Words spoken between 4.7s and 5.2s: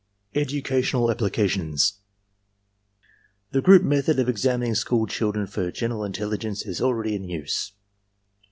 school